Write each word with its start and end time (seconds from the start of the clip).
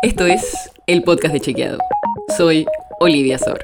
Esto 0.00 0.26
es 0.26 0.70
el 0.86 1.02
podcast 1.02 1.34
de 1.34 1.40
Chequeado. 1.40 1.78
Soy 2.36 2.66
Olivia 3.00 3.36
Sor. 3.36 3.58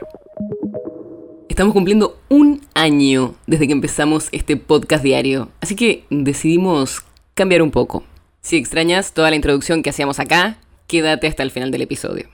Estamos 1.49 1.73
cumpliendo 1.73 2.19
un 2.29 2.61
año 2.75 3.37
desde 3.47 3.69
que 3.69 3.73
empezamos 3.73 4.31
este 4.33 4.57
podcast 4.57 5.05
diario, 5.05 5.51
así 5.61 5.77
que 5.77 6.05
decidimos 6.11 7.05
cambiar 7.35 7.63
un 7.63 7.71
poco. 7.71 8.03
Si 8.41 8.57
extrañas 8.57 9.13
toda 9.13 9.31
la 9.31 9.37
introducción 9.37 9.85
que 9.85 9.91
hacíamos 9.91 10.19
acá, 10.19 10.57
quédate 10.89 11.29
hasta 11.29 11.45
el 11.45 11.53
final 11.53 11.71
del 11.71 11.83
episodio. 11.83 12.29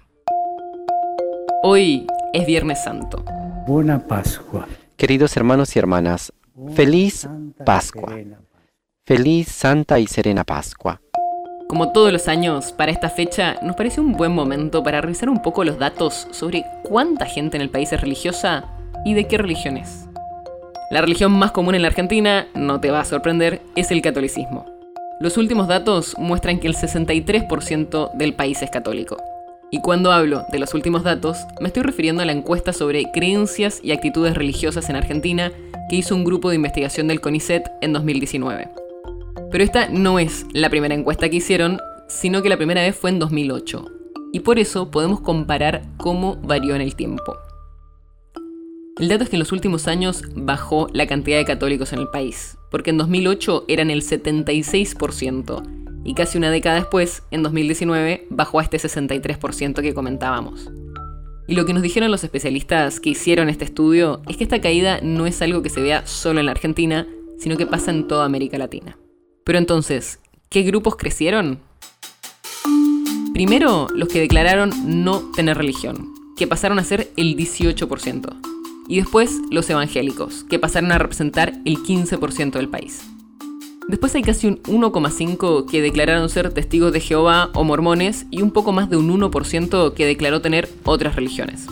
Hoy 1.62 2.06
es 2.32 2.46
Viernes 2.46 2.82
Santo. 2.82 3.22
Buena 3.66 4.06
Pascua. 4.06 4.66
Queridos 4.96 5.36
hermanos 5.36 5.76
y 5.76 5.78
hermanas, 5.78 6.32
feliz 6.74 7.28
Pascua. 7.66 8.16
Feliz 9.04 9.48
Santa 9.48 9.98
y 9.98 10.06
Serena 10.06 10.44
Pascua. 10.44 11.02
Como 11.70 11.92
todos 11.92 12.12
los 12.12 12.26
años, 12.26 12.72
para 12.72 12.90
esta 12.90 13.08
fecha 13.08 13.56
nos 13.62 13.76
parece 13.76 14.00
un 14.00 14.14
buen 14.14 14.32
momento 14.32 14.82
para 14.82 15.00
revisar 15.00 15.28
un 15.28 15.40
poco 15.40 15.62
los 15.62 15.78
datos 15.78 16.26
sobre 16.32 16.64
cuánta 16.82 17.26
gente 17.26 17.56
en 17.56 17.62
el 17.62 17.70
país 17.70 17.92
es 17.92 18.00
religiosa 18.00 18.64
y 19.04 19.14
de 19.14 19.28
qué 19.28 19.38
religión 19.38 19.76
es. 19.76 20.08
La 20.90 21.00
religión 21.00 21.30
más 21.30 21.52
común 21.52 21.76
en 21.76 21.82
la 21.82 21.88
Argentina, 21.88 22.48
no 22.56 22.80
te 22.80 22.90
va 22.90 22.98
a 22.98 23.04
sorprender, 23.04 23.62
es 23.76 23.92
el 23.92 24.02
catolicismo. 24.02 24.66
Los 25.20 25.36
últimos 25.36 25.68
datos 25.68 26.16
muestran 26.18 26.58
que 26.58 26.66
el 26.66 26.74
63% 26.74 28.14
del 28.14 28.34
país 28.34 28.60
es 28.62 28.70
católico. 28.70 29.16
Y 29.70 29.80
cuando 29.80 30.10
hablo 30.10 30.46
de 30.50 30.58
los 30.58 30.74
últimos 30.74 31.04
datos, 31.04 31.38
me 31.60 31.68
estoy 31.68 31.84
refiriendo 31.84 32.20
a 32.20 32.26
la 32.26 32.32
encuesta 32.32 32.72
sobre 32.72 33.12
creencias 33.12 33.78
y 33.80 33.92
actitudes 33.92 34.34
religiosas 34.34 34.90
en 34.90 34.96
Argentina 34.96 35.52
que 35.88 35.94
hizo 35.94 36.16
un 36.16 36.24
grupo 36.24 36.48
de 36.48 36.56
investigación 36.56 37.06
del 37.06 37.20
CONICET 37.20 37.70
en 37.80 37.92
2019. 37.92 38.79
Pero 39.50 39.64
esta 39.64 39.88
no 39.88 40.18
es 40.18 40.46
la 40.52 40.70
primera 40.70 40.94
encuesta 40.94 41.28
que 41.28 41.36
hicieron, 41.36 41.78
sino 42.08 42.42
que 42.42 42.48
la 42.48 42.56
primera 42.56 42.82
vez 42.82 42.96
fue 42.96 43.10
en 43.10 43.18
2008. 43.18 43.84
Y 44.32 44.40
por 44.40 44.58
eso 44.58 44.90
podemos 44.90 45.20
comparar 45.20 45.82
cómo 45.96 46.36
varió 46.36 46.74
en 46.74 46.82
el 46.82 46.94
tiempo. 46.94 47.36
El 48.98 49.08
dato 49.08 49.24
es 49.24 49.30
que 49.30 49.36
en 49.36 49.40
los 49.40 49.52
últimos 49.52 49.88
años 49.88 50.22
bajó 50.34 50.88
la 50.92 51.06
cantidad 51.06 51.38
de 51.38 51.44
católicos 51.44 51.92
en 51.92 52.00
el 52.00 52.08
país, 52.08 52.58
porque 52.70 52.90
en 52.90 52.98
2008 52.98 53.64
eran 53.66 53.90
el 53.90 54.02
76%, 54.02 55.62
y 56.04 56.14
casi 56.14 56.38
una 56.38 56.50
década 56.50 56.76
después, 56.76 57.22
en 57.30 57.42
2019, 57.42 58.26
bajó 58.30 58.60
a 58.60 58.62
este 58.62 58.78
63% 58.78 59.82
que 59.82 59.94
comentábamos. 59.94 60.70
Y 61.46 61.54
lo 61.54 61.66
que 61.66 61.72
nos 61.72 61.82
dijeron 61.82 62.10
los 62.10 62.24
especialistas 62.24 63.00
que 63.00 63.10
hicieron 63.10 63.48
este 63.48 63.64
estudio 63.64 64.22
es 64.28 64.36
que 64.36 64.44
esta 64.44 64.60
caída 64.60 65.00
no 65.02 65.26
es 65.26 65.42
algo 65.42 65.62
que 65.62 65.70
se 65.70 65.80
vea 65.80 66.06
solo 66.06 66.40
en 66.40 66.46
la 66.46 66.52
Argentina, 66.52 67.06
sino 67.38 67.56
que 67.56 67.66
pasa 67.66 67.90
en 67.90 68.06
toda 68.06 68.24
América 68.24 68.56
Latina. 68.56 68.96
Pero 69.44 69.58
entonces, 69.58 70.20
¿qué 70.48 70.62
grupos 70.62 70.96
crecieron? 70.96 71.60
Primero, 73.32 73.88
los 73.94 74.08
que 74.08 74.20
declararon 74.20 74.70
no 75.04 75.20
tener 75.32 75.56
religión, 75.56 76.08
que 76.36 76.46
pasaron 76.46 76.78
a 76.78 76.84
ser 76.84 77.10
el 77.16 77.36
18%. 77.36 78.36
Y 78.88 78.96
después, 78.96 79.38
los 79.50 79.70
evangélicos, 79.70 80.44
que 80.44 80.58
pasaron 80.58 80.92
a 80.92 80.98
representar 80.98 81.54
el 81.64 81.78
15% 81.78 82.52
del 82.52 82.68
país. 82.68 83.02
Después 83.88 84.14
hay 84.14 84.22
casi 84.22 84.46
un 84.46 84.62
1,5% 84.62 85.68
que 85.68 85.80
declararon 85.80 86.28
ser 86.28 86.52
testigos 86.52 86.92
de 86.92 87.00
Jehová 87.00 87.50
o 87.54 87.64
mormones 87.64 88.26
y 88.30 88.42
un 88.42 88.50
poco 88.50 88.72
más 88.72 88.90
de 88.90 88.96
un 88.96 89.08
1% 89.08 89.94
que 89.94 90.06
declaró 90.06 90.40
tener 90.40 90.68
otras 90.84 91.16
religiones. 91.16 91.66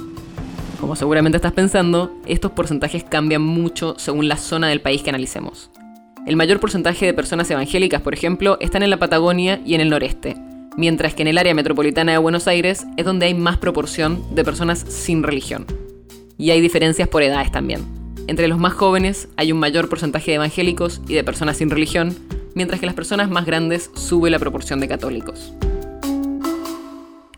Como 0.80 0.96
seguramente 0.96 1.36
estás 1.36 1.52
pensando, 1.52 2.12
estos 2.26 2.52
porcentajes 2.52 3.04
cambian 3.04 3.42
mucho 3.42 3.94
según 3.98 4.26
la 4.26 4.36
zona 4.36 4.68
del 4.68 4.80
país 4.80 5.02
que 5.02 5.10
analicemos. 5.10 5.70
El 6.28 6.36
mayor 6.36 6.60
porcentaje 6.60 7.06
de 7.06 7.14
personas 7.14 7.50
evangélicas, 7.50 8.02
por 8.02 8.12
ejemplo, 8.12 8.58
están 8.60 8.82
en 8.82 8.90
la 8.90 8.98
Patagonia 8.98 9.62
y 9.64 9.74
en 9.74 9.80
el 9.80 9.88
noreste, 9.88 10.36
mientras 10.76 11.14
que 11.14 11.22
en 11.22 11.28
el 11.28 11.38
área 11.38 11.54
metropolitana 11.54 12.12
de 12.12 12.18
Buenos 12.18 12.46
Aires 12.46 12.84
es 12.98 13.06
donde 13.06 13.24
hay 13.24 13.32
más 13.32 13.56
proporción 13.56 14.22
de 14.34 14.44
personas 14.44 14.80
sin 14.80 15.22
religión. 15.22 15.64
Y 16.36 16.50
hay 16.50 16.60
diferencias 16.60 17.08
por 17.08 17.22
edades 17.22 17.50
también. 17.50 17.80
Entre 18.26 18.46
los 18.46 18.58
más 18.58 18.74
jóvenes 18.74 19.28
hay 19.36 19.52
un 19.52 19.58
mayor 19.58 19.88
porcentaje 19.88 20.32
de 20.32 20.34
evangélicos 20.34 21.00
y 21.08 21.14
de 21.14 21.24
personas 21.24 21.56
sin 21.56 21.70
religión, 21.70 22.14
mientras 22.54 22.78
que 22.78 22.84
las 22.84 22.94
personas 22.94 23.30
más 23.30 23.46
grandes 23.46 23.90
sube 23.94 24.28
la 24.28 24.38
proporción 24.38 24.80
de 24.80 24.88
católicos. 24.88 25.54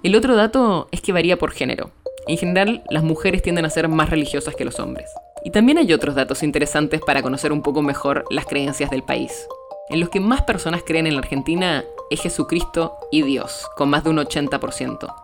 El 0.03 0.17
otro 0.17 0.35
dato 0.35 0.89
es 0.91 1.01
que 1.01 1.13
varía 1.13 1.39
por 1.39 1.53
género. 1.53 1.93
En 2.27 2.39
general, 2.39 2.83
las 2.91 3.05
mujeres 3.05 3.41
tienden 3.41 3.67
a 3.67 3.71
ser 3.71 3.87
más 3.87 4.11
religiosas 4.11 4.57
que 4.57 4.65
los 4.65 4.81
hombres. 4.81 5.07
Y 5.43 5.51
también 5.51 5.79
hay 5.79 5.93
otros 5.93 6.15
datos 6.15 6.43
interesantes 6.43 7.01
para 7.01 7.23
conocer 7.23 7.53
un 7.53 7.63
poco 7.63 7.83
mejor 7.83 8.25
las 8.31 8.47
creencias 8.47 8.91
del 8.91 9.03
país. 9.03 9.47
En 9.89 10.01
los 10.01 10.09
que 10.09 10.21
más 10.21 10.43
personas 10.43 10.83
creen 10.85 11.07
en 11.07 11.15
la 11.15 11.21
Argentina 11.21 11.85
es 12.11 12.21
Jesucristo 12.21 12.97
y 13.11 13.23
Dios, 13.23 13.67
con 13.77 13.89
más 13.89 14.05
de 14.05 14.11
un 14.11 14.19
80%. 14.19 15.15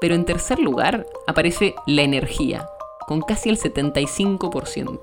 Pero 0.00 0.14
en 0.14 0.24
tercer 0.24 0.58
lugar 0.58 1.06
aparece 1.26 1.74
la 1.86 2.02
energía, 2.02 2.68
con 3.06 3.20
casi 3.20 3.50
el 3.50 3.58
75%. 3.58 5.00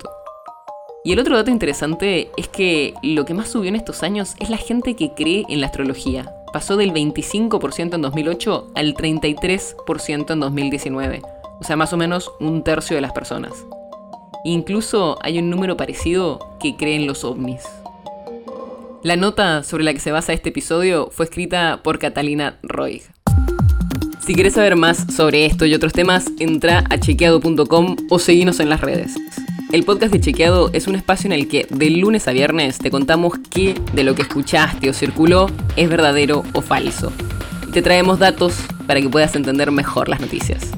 Y 1.04 1.12
el 1.12 1.20
otro 1.20 1.36
dato 1.36 1.50
interesante 1.50 2.30
es 2.36 2.48
que 2.48 2.92
lo 3.02 3.24
que 3.24 3.32
más 3.32 3.48
subió 3.48 3.68
en 3.68 3.76
estos 3.76 4.02
años 4.02 4.34
es 4.40 4.50
la 4.50 4.56
gente 4.56 4.96
que 4.96 5.14
cree 5.14 5.46
en 5.48 5.60
la 5.60 5.68
astrología. 5.68 6.34
Pasó 6.52 6.76
del 6.76 6.92
25% 6.92 7.94
en 7.94 8.02
2008 8.02 8.72
al 8.74 8.94
33% 8.94 10.32
en 10.32 10.40
2019. 10.40 11.22
O 11.60 11.64
sea, 11.64 11.76
más 11.76 11.92
o 11.92 11.96
menos 11.96 12.30
un 12.40 12.62
tercio 12.64 12.96
de 12.96 13.02
las 13.02 13.12
personas. 13.12 13.52
Incluso 14.44 15.18
hay 15.22 15.38
un 15.38 15.50
número 15.50 15.76
parecido 15.76 16.38
que 16.60 16.76
creen 16.76 17.06
los 17.06 17.24
ovnis. 17.24 17.62
La 19.02 19.16
nota 19.16 19.62
sobre 19.62 19.84
la 19.84 19.92
que 19.92 20.00
se 20.00 20.12
basa 20.12 20.32
este 20.32 20.48
episodio 20.50 21.08
fue 21.10 21.24
escrita 21.24 21.80
por 21.82 21.98
Catalina 21.98 22.58
Roig. 22.62 23.02
Si 24.20 24.34
quieres 24.34 24.54
saber 24.54 24.76
más 24.76 25.06
sobre 25.14 25.46
esto 25.46 25.64
y 25.64 25.74
otros 25.74 25.92
temas, 25.92 26.26
entra 26.38 26.84
a 26.90 26.98
chequeado.com 26.98 27.96
o 28.10 28.18
seguinos 28.18 28.60
en 28.60 28.68
las 28.68 28.80
redes. 28.80 29.14
El 29.72 29.84
podcast 29.84 30.12
de 30.12 30.20
Chequeado 30.20 30.70
es 30.72 30.86
un 30.86 30.94
espacio 30.94 31.28
en 31.28 31.32
el 31.32 31.46
que 31.46 31.66
de 31.68 31.90
lunes 31.90 32.26
a 32.26 32.32
viernes 32.32 32.78
te 32.78 32.90
contamos 32.90 33.34
qué 33.50 33.74
de 33.92 34.02
lo 34.02 34.14
que 34.14 34.22
escuchaste 34.22 34.88
o 34.88 34.94
circuló 34.94 35.46
es 35.76 35.88
verdadero 35.90 36.42
o 36.54 36.62
falso. 36.62 37.12
te 37.72 37.82
traemos 37.82 38.18
datos 38.18 38.54
para 38.86 39.00
que 39.00 39.10
puedas 39.10 39.36
entender 39.36 39.70
mejor 39.70 40.08
las 40.08 40.20
noticias. 40.20 40.77